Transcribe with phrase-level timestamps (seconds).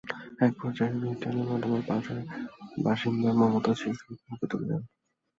[0.39, 2.19] একপর্যায়ে ভিড় ঠেলে নর্দমার পাশের
[2.85, 4.83] বাসিন্দা মমতাজ শিশুটিকে বুকে তুলে নেন।